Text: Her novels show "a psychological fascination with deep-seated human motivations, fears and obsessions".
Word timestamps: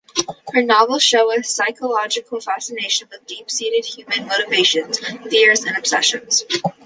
Her 0.53 0.63
novels 0.63 1.03
show 1.03 1.31
"a 1.31 1.43
psychological 1.43 2.39
fascination 2.41 3.07
with 3.11 3.27
deep-seated 3.27 3.85
human 3.85 4.27
motivations, 4.27 4.97
fears 5.29 5.63
and 5.63 5.77
obsessions". 5.77 6.43